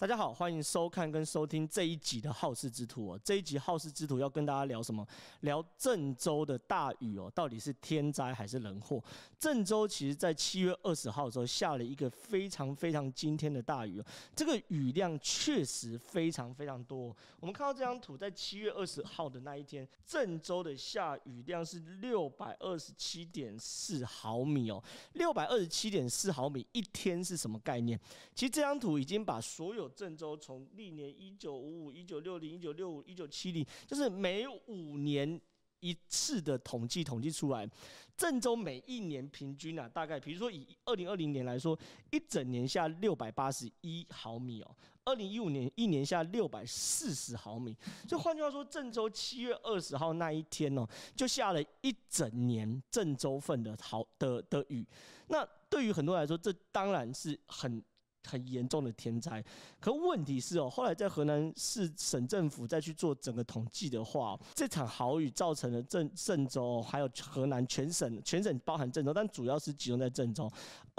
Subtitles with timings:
[0.00, 3.20] 大家好，欢迎收看跟收听这一集的《好事之徒》哦。
[3.22, 5.06] 这一集《好事之徒》要跟大家聊什么？
[5.40, 9.04] 聊郑州的大雨哦，到底是天灾还是人祸？
[9.38, 14.04] 郑州其实在七月二十号的时候下了一个非常非常惊天的大雨哦，
[14.34, 17.14] 这个雨量确实非常非常多。
[17.38, 28.00] 我们看到这张图，在七月二十号的那一天，郑州的下雨量是六百二十七点四毫米哦，六百二十七点四毫米一天是什么概念？
[28.34, 35.40] 其实这张图已经把所有郑州从历年一九五五、一九六零、一九六五、一九七零，就是每五年
[35.80, 37.68] 一次的统计统计出来，
[38.16, 41.78] 郑州每一年平均啊，大概比如说以二零二零年来说，
[42.10, 47.74] 一整年下六百八十一毫米哦，二零一五年一年下六百四十毫米，
[48.06, 54.86] 所以换句话说，郑州七月二十号那一天哦，就下了一整年郑州份的好的的雨。
[55.28, 57.82] 那对于很多人来说，这当然是很。
[58.28, 59.42] 很严重的天灾，
[59.80, 70.50] 可问题是哦，后来在河南市省政府再去做整个统计的话，这场豪雨造成了郑郑州还有河南全省，全省包含郑州，但主要是集中在郑州，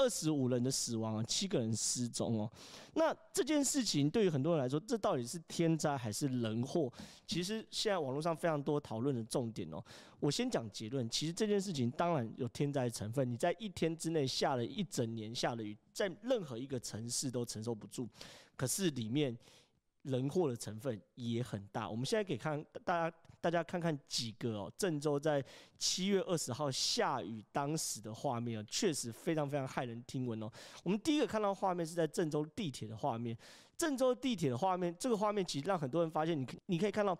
[0.02, 2.52] 二十五人的死亡啊，七个人失踪哦。
[2.96, 6.92] 那这件事情对于很多人来说，这到底是天灾还是人祸？
[7.28, 9.84] 其实现在网络上非常多讨论的重点哦。
[10.20, 15.78] 我先讲结论，其实这件事情当然有天灾成分，你在一天之内下了一整年下的雨。
[15.94, 18.10] 在任何一个城市都承受不住，
[18.56, 19.38] 可是里面
[20.02, 21.88] 人祸的成分也很大。
[21.88, 25.44] 我们现在可以看大家，大家看看几个哦，郑州在
[25.78, 30.50] 七月二十号下雨当时的画面啊，确实非常非常骇人听闻哦。
[30.84, 33.36] 我们第一个看到画面是在郑州地铁的画面，
[33.76, 37.18] 郑州地铁的画面，这个画面其实让很多人发现，你你可以看到。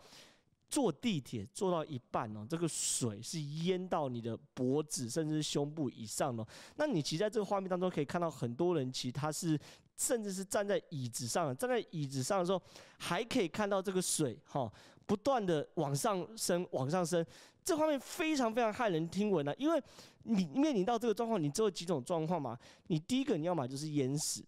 [0.70, 6.48] 坐地铁坐到一半哦，这个水是淹到你的脖子甚至是胸部以上哦。
[6.78, 9.60] 那你其实在这个画面当中可以看到很多人，其实他是
[9.98, 12.62] 甚至是站在椅子上，站在椅子上的时候
[12.98, 14.72] 还可以看到这个水哈，
[15.06, 17.26] 不断的往上升，往上升。
[17.64, 19.82] 这方面非常非常骇人听闻啊，因为
[20.24, 22.58] 你面临到这个状况，你只有几种状况嘛。
[22.88, 24.44] 你第一个你要么就是淹死，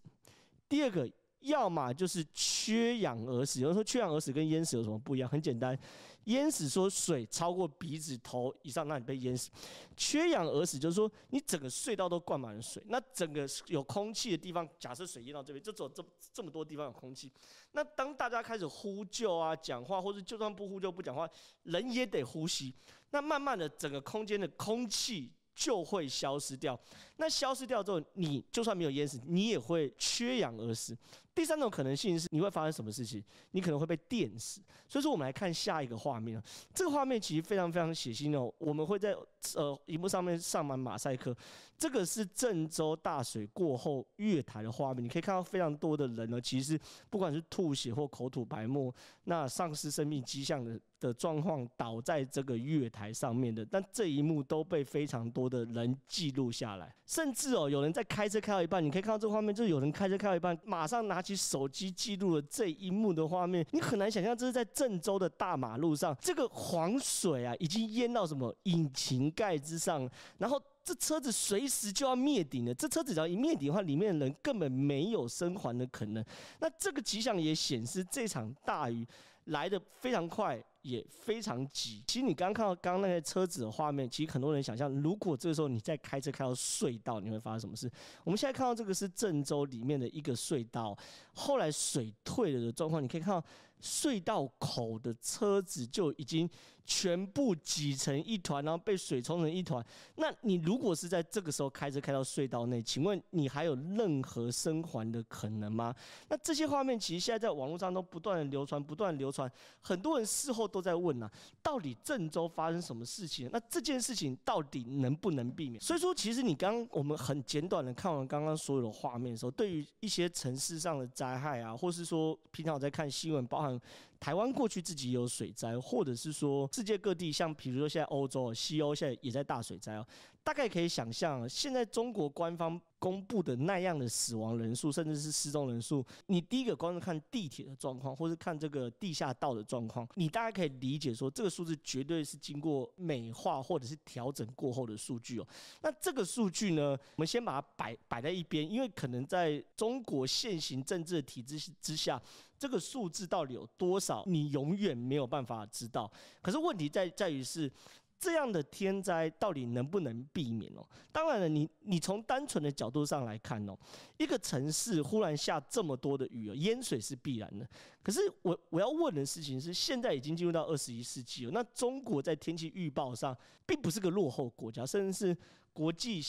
[0.68, 1.10] 第二个。
[1.44, 3.60] 要么就是缺氧而死。
[3.60, 5.28] 有人说缺氧而死跟淹死有什么不一样？
[5.28, 5.78] 很简单，
[6.24, 9.50] 淹死说水超过鼻子头以上，那你被淹死；
[9.96, 17.30] 缺氧而死就是说你整个隧道都灌满了水，那整个有空气的地方，假设水淹到这边，就走这这么多地方有空气。
[17.72, 21.28] 那当大家开始呼救啊、讲话，或者就算不呼救不讲话，
[21.64, 22.74] 人也得呼吸。
[23.10, 25.32] 那慢慢的，整个空间的空气。
[25.56, 26.76] 就会消失掉。
[27.16, 30.98] 那消失掉之后，你就算没有淹死，你也会缺氧而死。
[31.34, 33.22] 第三种可能性是，你会发生什么事情？
[33.50, 34.60] 你可能会被电死。
[34.88, 36.44] 所以说，我们来看下一个画面啊。
[36.72, 38.52] 这个画面其实非常非常血腥哦。
[38.58, 39.16] 我们会在
[39.54, 41.36] 呃荧幕上面上满马赛克。
[41.76, 46.78] 这个是郑州大水过后月台的画面，你可以看到非常多的人呢，其实
[47.10, 48.94] 不管是吐血或口吐白沫，
[49.24, 50.80] 那丧失生命迹象的。
[51.00, 63.66] 的状况倒在这个月台上面的，但这一幕都被非常多的人记录下来，甚至哦，有人在开车开到一半，你可以看到这个画面，就是有人开车开到一半，马上拿起手机记录了这一幕的画面。
[63.72, 72.74] 你很难想象这是在郑州的大马路上，这个黄水啊，已经淹到什么引擎盖之上，然后这车子随时就要灭顶了。
[72.74, 76.22] 这车子只要一灭顶的话，里面的人根本没有生还的可能。
[76.60, 79.06] 那这个迹象也显示这场大雨
[79.46, 80.62] 来的非常快。
[80.84, 82.02] 也非常挤。
[82.06, 87.90] 其实你刚刚看到刚刚那些车子的画面，其实很多人想象，如果这个时候你再开车开到隧道，你会发生什么事？
[88.22, 90.96] 我们现在看到这个是郑州里面的一个隧道，
[91.34, 93.46] 后来水退了的状况，你可以看到
[93.80, 96.48] 隧道口的车子就已经
[96.86, 99.84] 全部挤成一团，然后被水冲成一团。
[100.16, 105.94] 那你如果是在这个时候开车开到隧道内，请问你还有任何生还的可能吗？
[106.28, 109.50] 那这些画面其实现在在网络上都不断的流传，不断流传，
[109.80, 110.64] 很多人事后。
[110.74, 111.30] 都在问呐，
[111.62, 113.48] 到底郑州发生什么事情？
[113.52, 115.80] 那这件事情到底能不能避免？
[115.80, 123.80] 所以说，其实你刚刚我们很简短的看完刚刚所有的画面的时候，对于一些城市上的灾灾害啊，或是说平常我在看新闻，包含
[124.20, 130.06] 台湾过去自己有水灾，或者是说世界各地，像比如说现在欧洲、西欧现在也在大水灾哦，
[130.42, 132.80] 大概可以想象，现在中国官方。
[132.96, 145.46] 公布的那样的死亡人数，甚至是失踪人数，你第一个光是看地铁的状况，或是看这个地下道的状况，你大概可以理解说，这个数字绝对是经过美化或者是调整过后的数据哦。
[145.82, 152.18] 那这个数据呢，我们先把它摆摆在一边，因为可能在中国现行政治体制之下，
[152.64, 156.10] 这个数字到底有多少，你永远没有办法知道。
[156.40, 157.70] 可是问题在在于是。
[158.16, 160.86] 这样的天灾到底能不能避免哦？
[161.12, 163.76] 当然了，你你从单纯的角度上来看哦，
[164.16, 167.68] 一个城市忽然下这么多的雨哦，淹水是必然的。
[168.02, 175.36] 可是我我要问的事情是，现在已经进入到二十一世纪了，那中国在天气预报上并不是个落后国家，甚至是
[175.74, 176.22] 国际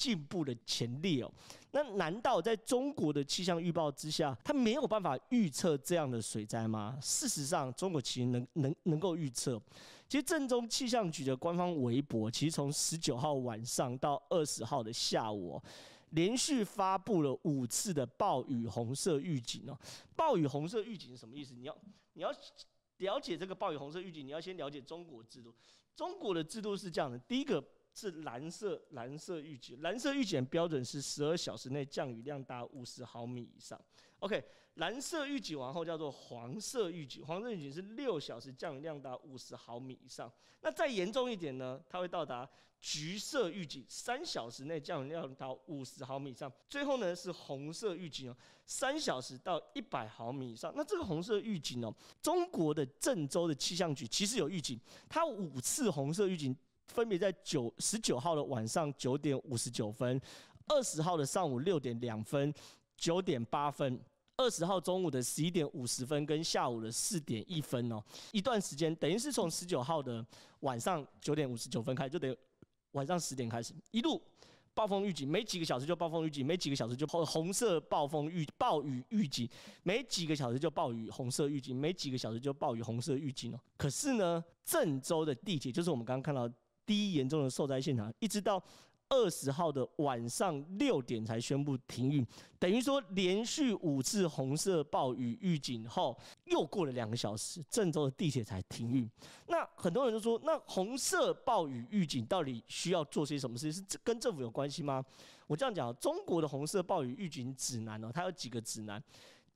[0.00, 1.30] 进步的前列哦。
[1.72, 6.98] 那难道在中国的气象预报之下，它没有办法预测这样的水灾吗？
[7.02, 9.60] 事实上，中国其实能能能够预测。
[10.08, 15.62] 其实，郑州气象局的官方微博，其实从十九号晚上到二十号的下午哦，
[16.10, 19.78] 连续发布了五次的暴雨红色预警哦。
[20.16, 21.54] 暴雨红色预警是什么意思？
[21.54, 21.76] 你要
[22.14, 22.32] 你要
[22.96, 25.54] 了解这个暴雨红色预警，你要先了解中国制度。
[25.94, 27.62] 中国的制度是这样的：第一个
[28.00, 33.80] 是蓝色蓝色预警，蓝色预警标准是十二小时内降雨量达五十毫米以上。
[34.20, 34.42] OK。
[34.74, 40.32] 蓝色预警完后叫做黄色预警，黄色预警是六小时降雨量达五十毫米以上。
[40.62, 42.48] 那再严重一点呢，它会到达
[42.80, 46.50] 橘色预警，三小时内降雨量达五十毫米以上。
[46.68, 50.72] 最后呢是红色预警哦，三小时到一百毫米以上。
[50.74, 51.92] 那这个红色预警哦，
[52.22, 54.80] 中国的郑州的气象局其实有预警，
[55.10, 56.56] 它五次红色预警
[56.90, 60.20] 分别在九十九号的晚上九点五十九分、
[60.66, 62.52] 二十号的上午六点两分、
[62.96, 63.98] 九点八分。
[64.36, 68.02] 二十号中午的十一点五十分跟下午的四点一分哦，
[68.32, 70.24] 一段时间等于是从十九号的
[70.60, 72.34] 晚上九点五十九分开，就等于
[72.92, 74.18] 晚上十点开始，一路
[74.72, 79.46] 暴风预警，没几个小时就暴风预警，没几个小时就红色暴风预暴雨预警，
[79.82, 83.60] 没几个小时就暴雨红色预警，没几个小时就暴雨红色预警哦。
[83.76, 86.50] 可是呢，郑州的地铁就是我们刚刚看到
[86.90, 88.60] 第一严重的受灾现场，一直到。
[89.12, 92.24] 二十号的晚上六点才宣布停运，
[92.60, 99.10] 等于说连续五次红色暴雨预警后，又过了两个小时，郑州的地铁才停运。
[99.48, 103.84] 那很多人都说，那红色暴雨预警到底需要做些什么事情？
[103.90, 105.04] 是跟政府有关系吗？
[105.48, 109.02] 我这样讲，中国的红色暴雨预警指南呢，它有几个指南。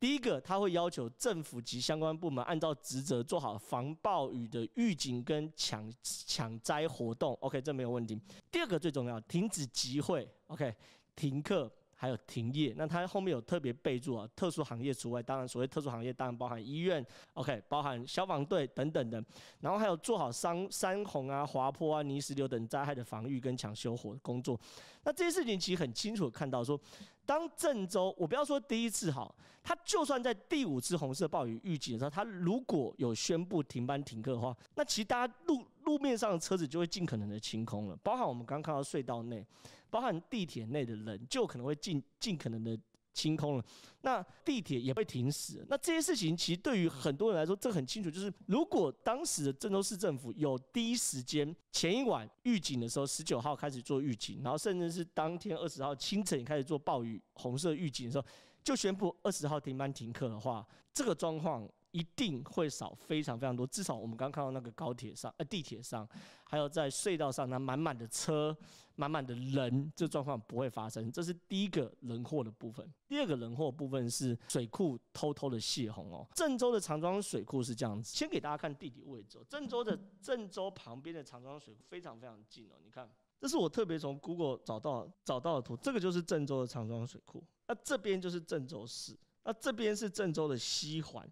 [0.05, 7.33] 第一个，他会要求政府及相关部门按照职责做好防暴雨的预警跟抢抢灾活动。
[7.41, 8.21] OK，这没有问题。
[8.53, 10.29] 第二个最重要，停止集会。
[10.49, 10.75] OK，
[11.17, 11.73] 停课。
[12.05, 15.23] 还有停业，那它后面有特别备注啊，特殊行业除外。
[15.23, 19.25] 当然，所谓特殊行业当然包含医院，OK，包含消防队等等的。
[19.61, 24.61] 然后还有做好山山洪啊、滑坡啊、泥石流等灾害的防御跟抢修活工作。
[25.05, 26.79] 那这些事情其实很清楚看到说，
[27.25, 35.65] 当郑州，我不要说第一次好，它就算在第五次红色暴雨预警的时候，它如果有宣布停班停课的话，那其实大家路
[35.95, 39.47] 路面上的车子就会尽可能的清空了，包含我们刚看到隧道内。
[39.91, 42.77] 包含地铁内的人就可能会尽尽可能的
[43.13, 43.65] 清空了，
[44.01, 45.65] 那地铁也会停驶。
[45.69, 58.27] 那这些事情其实对于很多人来说，这很清楚，就是如果当时的郑州市政府有第一时间前一晚预警的时候，十九号开始做预警，然后甚至是当天二十号清晨也开始做暴雨红色预警的时候，
[58.65, 61.71] 就宣布二十号停班停课的话，这个状况。
[61.95, 66.07] 一定会少非常非常多，至少我们刚看到那个高铁上、呃地铁上，
[66.43, 68.57] 还有在隧道上，那满满的车、
[68.97, 71.09] 满满的人，这状况不会发生。
[71.13, 72.93] 这是第一个人祸的部分。
[73.07, 76.27] 第二个人祸部分是水库偷偷的泄洪哦。
[76.35, 79.39] 郑州的长庄水库是这样子，先给大家看地理位置。
[79.49, 82.75] 郑州的郑州旁边的长庄水库非常非常近哦。
[82.85, 83.09] 你看，
[83.41, 87.41] 这是我特别从 Google 找到找到的图，这个就是郑州的长庄水库。
[87.69, 91.31] 那这边就是郑州市，那这边是郑州的西环。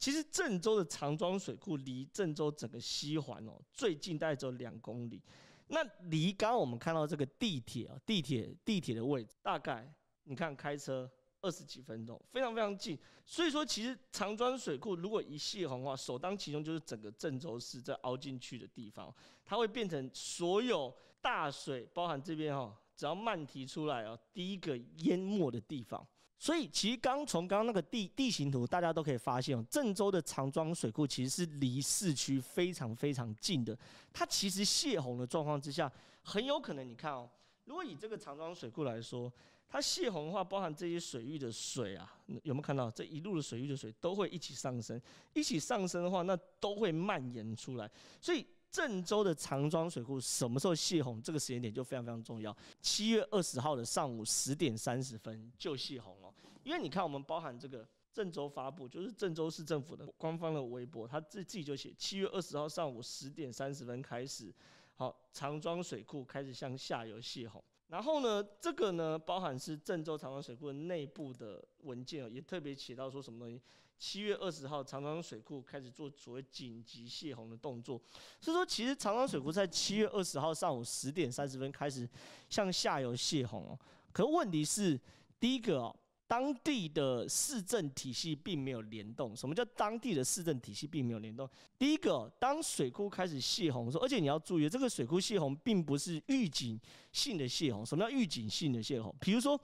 [0.00, 5.22] 其实郑州的长庄水库离郑州整个西环哦最近大概只有两公里，
[5.66, 9.92] 那离刚刚我们看到这个地铁啊地铁地铁的位置大概
[10.24, 11.08] 你看开车
[11.42, 12.98] 二十几分钟，非常非常近。
[13.26, 19.14] 所以说其实长庄水库如果一泄洪的话，首当其冲就是整个郑州市在凹进去的地方，
[19.44, 26.06] 它会变成所有大水包含这边哈，只要漫提出来啊，第一个淹没的地方。
[26.42, 33.78] 所以，其实刚从刚刚那个地地形图，大家都可以发现哦，郑州的长庄水库其实是离市区非常非常近的。
[34.10, 35.92] 它其实泄洪的状况之下，
[36.22, 37.28] 很有可能你看哦，
[37.66, 39.30] 如果以这个长庄水库来说，
[39.68, 42.10] 它泄洪的话，包含这些水域的水啊，
[42.42, 44.98] 有没有看到这一路的水域的水都会一起上升，
[45.34, 47.90] 一起上升的话，那都会蔓延出来。
[48.18, 48.46] 所以。
[48.72, 51.20] 郑州的长庄水库什么时候泄洪？
[51.20, 52.56] 这个时间点就非常非常重要。
[52.80, 56.16] 七月二十号的上午十点三十分就泄洪。
[56.62, 64.52] 因为你看，我们包含这个郑州发布，就是郑州市政府的官方的微博，他自自己就写七月二十号上午十点三十分开始，
[64.96, 67.62] 好，长庄水库开始向下游泄洪。
[67.88, 73.60] 然后呢，这个呢，包含是郑州长庄水库内部的文件也特别写到说什么东西。
[73.98, 78.00] 七月二十号，长庄水库开始做所谓紧急泄洪的动作。
[78.40, 82.08] 所以说，其实长庄水库在七月二十号上午十点三十分开始
[82.48, 83.78] 向下游泄洪哦。
[84.12, 84.98] 可问题是，
[85.38, 85.94] 第一个哦，
[86.30, 89.34] 当地的市政体系并没有联动。
[89.34, 91.50] 什么叫当地的市政体系并没有联动？
[91.76, 97.84] 第一个，当水库开始泄洪的时候，而且你要注意，这个水库泄洪并不是预警性的泄洪。
[97.84, 99.12] 什么叫预警性的泄洪？
[99.18, 99.60] 比如说。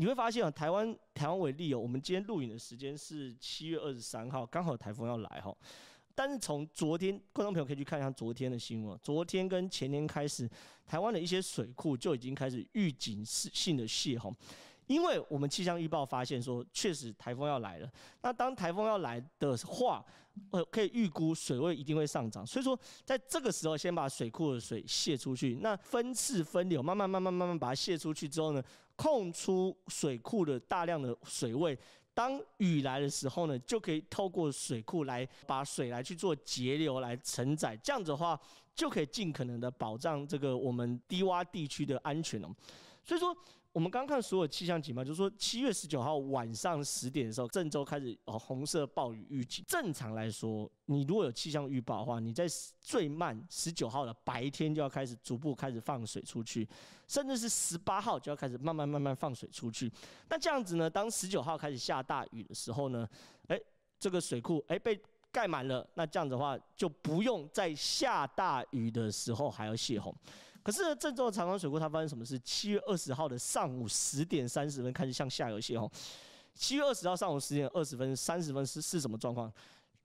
[0.00, 5.52] 你会发现啊，台湾台湾为例哦，我们今天录影的时间是七月二十三号，刚好台风要来哈。
[6.14, 8.96] 但是从昨天，观众朋友可以去看一下昨天的新闻。
[9.02, 10.48] 昨天跟前天开始，
[10.86, 14.32] 台湾的一些水库就已经开始预警性的泄洪，
[14.88, 17.88] 因为我们气象预报发现说，确实台风要来了。
[18.22, 20.04] 那当台风要来的话，
[20.50, 28.62] 呃，可以预估水位一定会上涨，所以说在这个时候先把水库的水泄出去，那分次分流，慢慢慢慢慢慢把它泄出去之后呢，
[28.96, 31.78] 空出水库的大量的水位，
[32.14, 38.40] 当雨来的时候呢，就可以透过水库来把水来去做截流来承载，这样子的话
[38.74, 42.48] 就可以尽可能的保障这个我们低洼地区的安全哦。
[43.04, 43.36] 所以说。
[43.78, 49.64] 我们刚看所有气象警报，就是说七月十九号晚上十点的时候，郑州开始哦红色暴雨预警。
[49.68, 52.44] 正常来说，你如果有气象预报的话，你在
[52.80, 56.68] 最慢十九号的白天就要开始逐步开始放水出去，
[57.06, 59.88] 甚至是十八号就要开始慢慢慢慢放水出去。
[60.28, 63.08] 那这样子呢，当十九号开始下大雨的时候呢，
[63.46, 63.62] 诶，
[64.00, 70.12] 这个水库诶被盖满了，那这样子的话就不用在下大雨的时候还要泄洪。
[70.62, 72.38] 可是，郑州的长江水库它发生什么事？
[72.40, 75.90] 七月二十号的上午十点三十分开始向下游泄洪。
[76.54, 79.50] 七月二十号上午十点二十分三十分是是什么状况？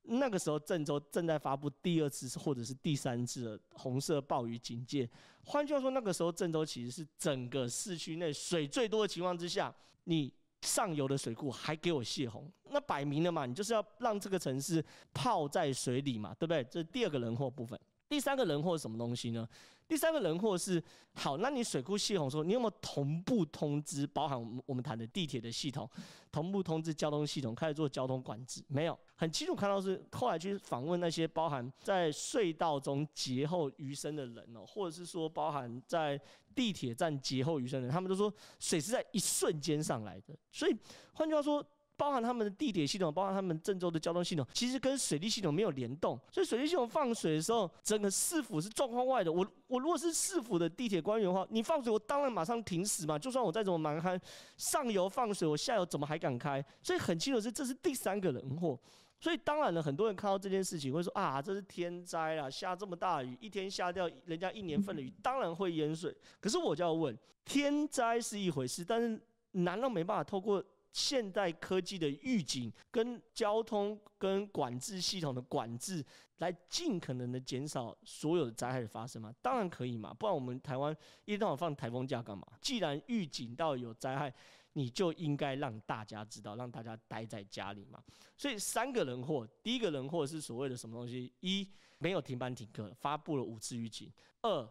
[0.04, 5.10] 那个时候郑州正在发布第二次或者是第三次的红色暴雨警戒。
[5.46, 10.32] 换句话说，那个时候郑州其实是整个市区内水最多的情况之下，你
[10.62, 14.84] 上游的水库还给我泄洪，那摆明了嘛，你就是要让这个城市
[15.14, 16.64] 泡在水里嘛，对不对？
[16.66, 17.80] 这是第二个人祸部分。
[18.14, 19.50] 第三个人祸是什么东西呢？
[19.88, 20.82] 第三个人祸是
[21.14, 25.90] 好，那你水库泄洪说，你有没有同步通知，包含我们我们谈的地铁的系统，
[26.32, 28.64] 同步通知交通系统开始做交通管制？
[28.68, 36.22] 没有，很清楚看到是后来去访问那些包含在隧道中劫后余生的人哦，或者是说包含在
[36.54, 40.78] 地铁站劫后余生的人，他们都说水是在一瞬间上来的，所以
[41.14, 41.66] 换句话说。
[41.96, 49.32] 包含他们的地铁系统，包含他们郑州的交通系统，其实跟水利系统没有联动，所以水利系统放水的时候，整个市府是状况外的。
[49.32, 53.18] 我我如果是市府的地铁官员的话，你放水，我当然马上停驶嘛。
[53.18, 54.20] 就算我再怎么蛮憨，
[54.58, 56.64] 上游放水，我下游怎么还敢开？
[56.82, 58.80] 所以很清楚是这是第三个人祸。
[59.20, 66.14] 所以当然了，很多人看到这件事情会说啊，这是天灾啊，下这么大雨，一天下掉人家一年份的雨，当然会淹水。
[66.42, 69.22] 可是我就要问，天灾是一回事，但是
[69.52, 70.62] 难道没办法透过？
[70.94, 76.06] 现代科技的预警跟交通跟管制系统的管制，
[76.38, 79.34] 来尽可能的减少所有的灾害的发生吗？
[79.42, 80.96] 当然可以嘛，不然我们台湾
[81.26, 82.48] 一天到晚放台风假干嘛？
[82.62, 84.32] 既然预警到有灾害，
[84.74, 88.02] 你就应该让大家知道，让大家待在家里嘛。
[88.38, 91.34] 所以三个人祸，第一个人祸是所谓的什么东西？
[91.40, 94.10] 一没有停班停课，发布了五次预警；
[94.42, 94.70] 二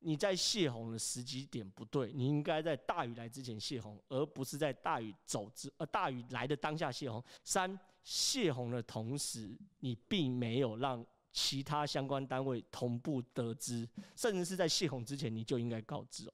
[0.00, 7.22] 你在泄洪的时机点不对，你应该在大雨来之前泄洪，而不是在大雨走之呃大雨来的当下泄洪。
[7.42, 9.50] 三泄洪的同时，
[9.80, 16.32] 你并没有让其他相关单位同步得知，甚至是在泄洪之前你就应该告知哦。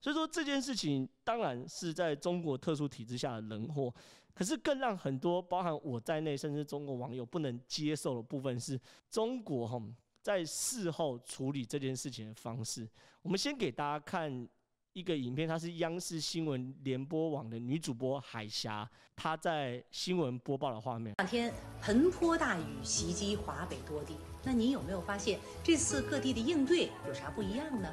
[0.00, 3.92] 所以说这件事情当然是在中国特殊体制下的人祸，
[4.32, 8.80] 可是更让很多包含我在内，甚至中国网友不能接受的部分是
[9.10, 9.80] 中国哈。
[10.22, 12.88] 在事后处理这件事情的方式，
[13.22, 14.48] 我们先给大家看
[14.92, 21.12] 一个影片，它是央视新闻联播网的女主播海霞，她在新闻播报的画面。
[21.18, 27.92] 两天盆泼大雨袭击华北多地，那您有没有发现这次各地的应对有啥不一样呢？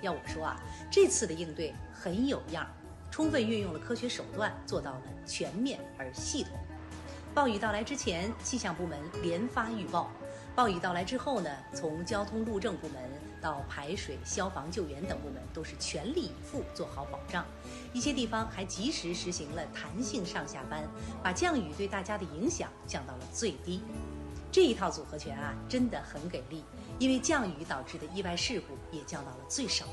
[0.00, 0.58] 要我说啊，
[0.90, 2.66] 这次的应对很有样，
[3.10, 6.52] 充分运用了科学手段，做到了全面而系统。
[7.34, 10.10] 暴雨到来之前，气象部门连发预报。
[10.56, 12.96] 暴雨到来之后呢，从交通路政部门
[13.40, 17.46] 到排水、消防救援等部门，都是全力以赴做好保障。
[17.92, 20.86] 一些地方还及时实行了弹性上下班，
[21.22, 23.80] 把降雨对大家的影响降到了最低。
[24.52, 26.64] 这一套组合拳啊，真的很给力，
[26.98, 29.86] 因为降雨导致的意外事故也降到了最少。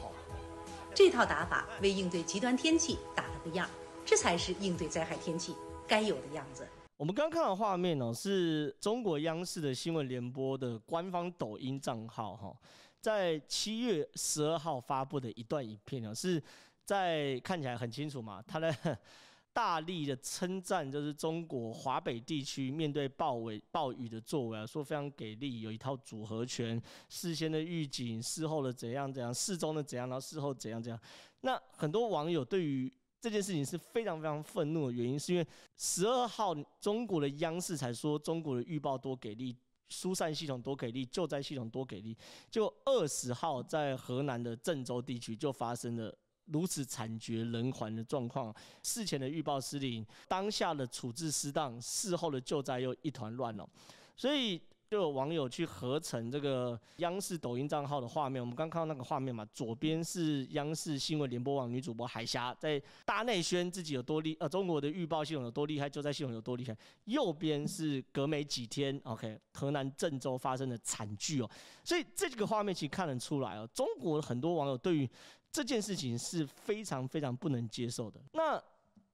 [0.93, 3.69] 这套打法为应对极端天气打了个样，
[4.03, 5.55] 这才是应对灾害天气
[5.87, 6.67] 该有的样子。
[6.97, 12.51] 我们刚刚看到画面哦，是中国央视的新闻联播的官方抖音账号哈，
[12.99, 16.41] 在七月十二号发布的一段影片哦，是
[16.83, 18.75] 在看起来很清楚嘛，他的
[19.53, 30.99] 大力的称赞，就是中国华北地区面对暴雨暴雨的作为啊，说非常给力，有一套组合拳，事先的预警，事后的怎样怎样，事中的怎样，然后事后怎样怎样。
[31.41, 32.91] 那很多网友对于
[33.27, 39.53] 这件事情是非常非常愤怒的原因，是因为十二号中国的央视才说中国的预报多给力，
[39.89, 42.15] 疏散系统多给力，救灾系统多给力，
[42.49, 53.69] 就二十号在河南的郑州地区就发生了如此惨绝人寰的状况，事前的预报失灵，当下的处置失当，事后的救灾又一团乱了，
[54.15, 54.61] 所以。
[54.89, 66.75] 就有网友去合成这个央视抖音账号的画面，我们刚看到那个画面嘛，左边是央视新闻联播网女主播海霞在大内宣自己有多厉，呃，中国的预报系统有多厉害，救灾系统有多厉害。
[67.03, 71.49] 右边是隔没几天，OK，河南郑州发生的惨剧哦，
[71.83, 75.09] 所以这个画面其实看得出来哦，中国很多网友对于
[75.51, 78.21] 这件事情是非常非常不能接受的。
[78.31, 78.63] 那。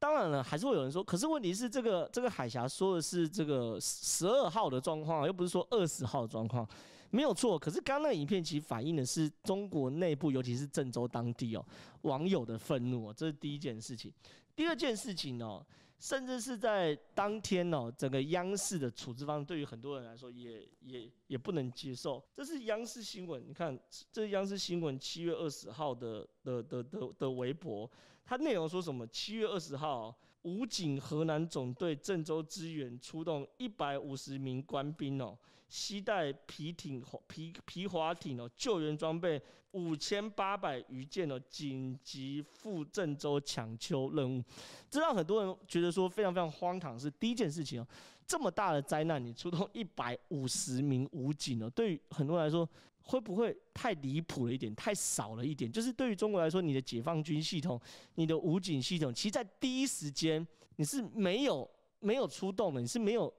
[0.04, 6.68] 当然了，还是会有人说，可是问题是这个这个海峡说的是这个十二号的状况，又不是说二十号的状况，
[7.10, 7.58] 没有错。
[7.58, 11.66] 可是刚刚那影片其实反映的是中国内部，尤其是郑州当地哦
[12.02, 14.12] 网友的愤怒哦，这是第一件事情。
[14.54, 15.66] 第二件事情哦，
[16.00, 22.22] 甚至是在当天哦，整个央视的处置方对于很多人来说也也也不能接受。
[22.34, 23.80] 这是央视新闻，你看，
[24.12, 27.90] 这是央视新闻七月二十号的的的的的微博。
[28.26, 29.06] 它内容说什么？
[29.08, 35.38] 七月二十号，武警河南总队郑州支援出动一百五十名官兵哦，
[35.70, 44.44] 携带皮艇、皮皮划艇哦，救援装备五千八百余件哦，紧急赴郑州抢修任务。
[44.90, 47.00] 这让很多人觉得说非常非常荒唐。
[47.00, 47.88] 是第一件事情哦，
[48.28, 52.68] 这么大的灾难，你出动 一百五十名武警哦，对于很多人来说。
[53.06, 55.70] 会不会太离谱了一点，太少了一点？
[55.70, 57.78] 就是对于中国来说，你的解放军系统、
[58.16, 63.30] 你的武警系统，其实在第一时间你是没有没有出动的，你是没有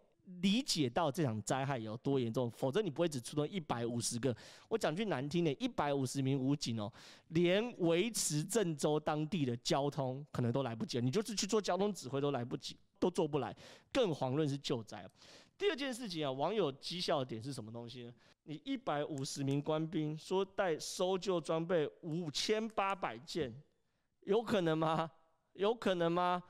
[0.43, 4.37] 理解到这场灾害有多严重，否则你不会只出动一百五十个。
[4.69, 6.93] 我讲句难听的，一百五十名武警哦，
[7.29, 13.55] 连维持郑州当地的交通可能都来不及，你就是去做交通指挥都来不及，都做不来，
[13.93, 15.07] 更遑论是救灾。
[15.59, 18.15] 第二件事情啊，网友讥笑的点是什么东西呢？
[18.45, 23.55] 你一百五十名官兵说带搜救装备五千八百件，
[24.23, 25.11] 有可能吗？
[25.53, 26.43] 有可能吗？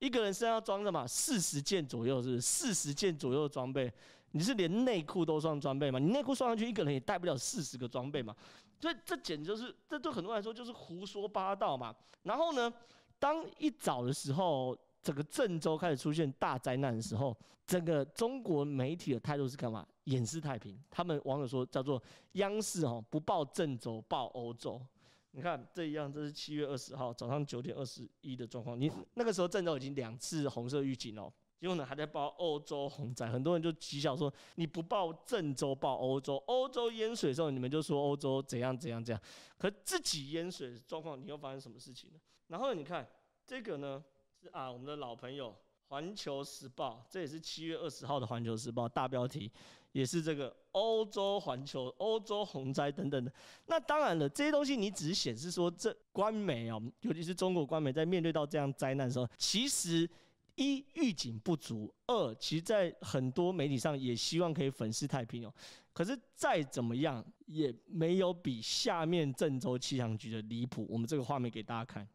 [0.00, 2.40] 一个人身上装的嘛四十件左右，是不是？
[2.40, 3.92] 四十件左右的装备，
[4.32, 6.00] 你是连内裤都算装备吗？
[6.00, 8.34] 你内裤算上去，一个人也带不了四十个装备嘛？
[8.80, 11.94] 所以这简直就是，这对很多人来说就是胡说八道嘛。
[12.24, 12.72] 然后呢，
[13.20, 14.76] 当一早的时候。
[15.02, 17.36] 整个郑州开始出现大灾难的时候，
[17.66, 19.86] 整个中国媒体的态度是干嘛？
[20.04, 20.78] 掩饰太平。
[20.90, 24.80] 他们网友说叫做央视哦，不报郑州报欧洲。
[25.32, 28.78] 你看这一样，这是七月二十号早上九点二十一的状况。
[28.78, 39.22] 你那个时候郑州已经两次红色预警哦，结果呢还在报欧洲洪灾，很多人就讥笑说，你不报郑州报欧洲，欧洲淹水的时候你们就说欧洲怎样怎样怎样，
[39.56, 42.18] 可自己淹水状况，你又发生什么事情呢？
[42.48, 43.08] 然后你看
[43.46, 44.04] 这个呢？
[44.42, 45.50] 是啊，我们的老朋友
[45.88, 49.52] 《环球时报》，这也是七月二十号的《环球时报》大标题，
[49.92, 53.30] 也是这个欧洲环球、欧洲洪灾等等的。
[53.66, 60.08] 那当然了，这些东西你只是显示说，这官媒啊，尤其是中国官媒，在面对到这样灾难的时候，其实
[60.54, 65.52] 一预警不足，二其实在很多媒体上也希望可以粉饰太平哦。
[65.92, 70.86] 可是再怎么样，也没有比下面郑州气象局的离谱。
[70.88, 72.08] 我们这个画面给大家看。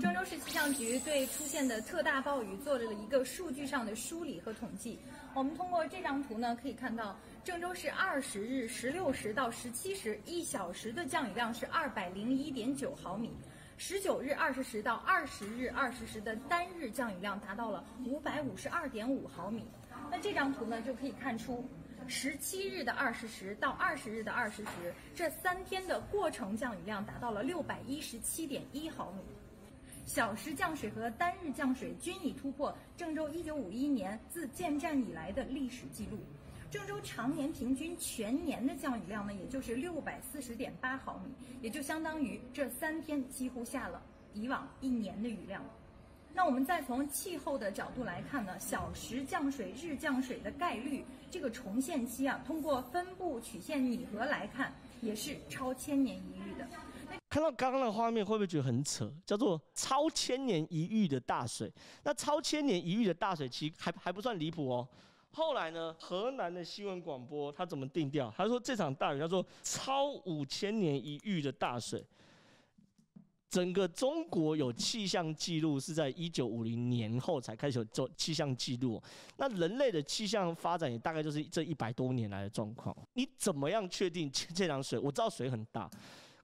[0.00, 4.98] 郑州市气象局对出现的特大暴雨做了一个数据上的梳理和统计。
[5.34, 13.30] 我们通过这张图呢，可以看到郑州市二十日十六时到十七时一小时的降雨量是二百零一点九毫米，
[13.76, 19.66] 十九日二十时到二十日二十时的单日降雨量达到了五百五十二点五毫米。
[20.10, 21.62] 那这张图呢，就可以看出
[22.08, 29.20] 十七日的二十时到二十日的二十时这三天的过程降雨量达到了六百一十七点一毫米。
[30.12, 36.18] 小时降水和单日降水均已突破郑州1951年自建站以来的历史记录。
[36.68, 44.02] 郑州常年平均全年的降雨量呢，也就是640.8毫米，也就相当于这三天几乎下了
[44.34, 45.62] 以往一年的雨量。
[46.34, 56.39] 那我们再从气候的角度来看呢，小时降水、日降水的概率这个重现期啊，通过分布曲线拟合来看，也是超千年一遇。
[57.40, 59.10] 看到刚刚的画面，会不会觉得很扯？
[59.24, 61.72] 叫做超千年一遇的大水。
[62.04, 64.86] 那超千年一遇的大水，其实还还不算离谱哦。
[65.32, 68.30] 后来呢，河南的新闻广播他怎么定调？
[68.36, 72.04] 他说这场大雨叫做超五千年一遇的大水。
[73.48, 79.02] 整个中国有气象记录是在一九五零年后才开始有做气象记录。
[79.38, 82.94] 那人类的气象发展也大概就是这一百多年来的状况。
[83.14, 84.98] 你怎么样确定这场水？
[84.98, 85.90] 我知道水很大。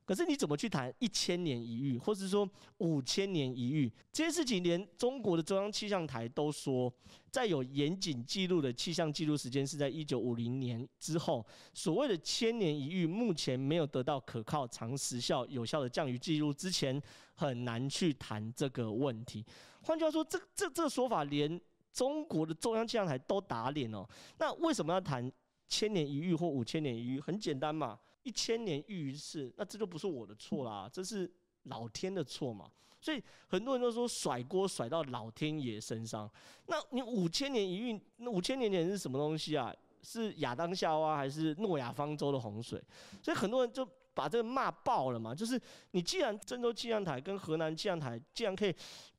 [0.07, 4.63] 可是你怎么去谈一千年一遇，或者说五千年一遇这些事情？
[4.63, 6.91] 连中国的中央气象台都说，
[7.31, 11.45] 在有严谨记录的气象记录时间是在一九五零年之后。
[11.75, 17.03] 所谓的千年一遇，目前没有得到可靠、长时效、有效的降雨记录之前，
[17.35, 19.45] 很难去谈这个问题。
[19.83, 21.61] 换句话说，这这这说法连
[21.93, 24.09] 中国的中央气象台都打脸哦。
[24.39, 25.31] 那为什么要谈
[25.69, 27.21] 千年一遇或五千年一遇？
[27.21, 27.99] 很简单嘛。
[28.27, 32.69] 一千年遇一次，那这就不是我的错啦，这是老天的错嘛。
[33.01, 36.29] 所以很多人都说甩锅甩到老天爷身上。
[36.67, 39.73] 那你五千年一遇，那五千年前是什么东西啊？
[40.03, 42.83] 是亚当夏娃还是诺亚方舟的洪水？
[43.23, 45.33] 所以很多人就把这个骂爆了嘛。
[45.33, 45.61] 就是
[45.93, 48.75] 你既然郑州气象台跟河南气象台既然可以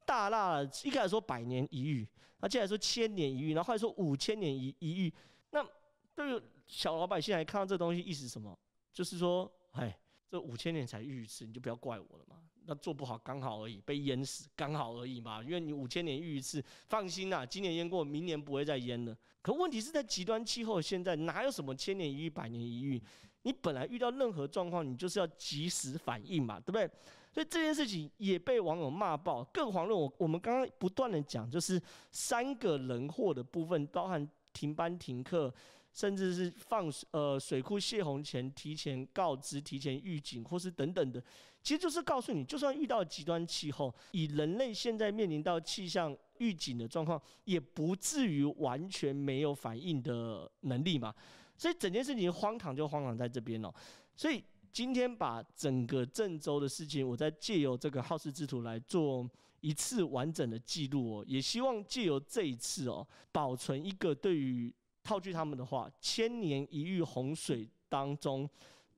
[0.05, 2.05] 大大，一开始说百年一遇，
[2.41, 5.13] 那接下来说千年一遇，然后后来说五千年一一遇，
[5.51, 5.65] 那
[6.13, 8.57] 对于小老百姓来看到这东西意思什么？
[8.97, 9.95] 就是说，哎，
[10.27, 12.37] 这五千年才遇一次，你就不要怪我了嘛。
[12.65, 15.43] 那做不好刚好而已，被淹死刚好而已嘛。
[15.43, 19.15] 因为你五千年遇一次，放心啦，今年淹过，明年不会再淹了。
[19.43, 22.99] 可问题是在极端气候，现在哪有什么千年一遇、百年一遇？
[23.43, 26.89] 你本来遇到任何状况，你就是要及时反应嘛，对不对？
[27.31, 29.43] 所以这件事情也被网友骂爆。
[29.53, 31.79] 更遑论我我们刚刚不断的讲，就是
[32.09, 35.53] 三个人祸的部分，包含停班停课。
[35.97, 41.19] 甚至是放呃水库泄洪前提前告知、提前预警，或是等等的，
[41.63, 51.11] 其实就是告诉你，就算遇到极端气候，以人类现在面临到气象预警的状况，也不至于完全没有反应的能力嘛。
[51.57, 53.73] 所以整件事情荒唐就荒唐在这边哦。
[54.15, 59.27] 所以今天把整个郑州的事情，我再借由这个好事之徒来做
[59.61, 64.71] 一次完整的记录哦，也希望借由这一次哦，保存一个对于。
[65.07, 68.49] 套句他们的话，千年一遇洪水当中，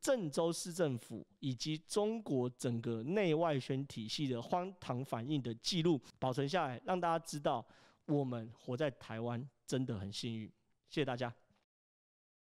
[0.01, 7.63] 郑州市政府以及中国整个内外宣体系的荒唐反应的记录保存下来，让大家知道
[8.07, 10.47] 我们活在台湾真的很幸运。
[10.89, 11.31] 谢谢大家。